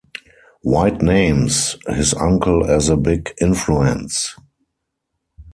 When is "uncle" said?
2.15-2.65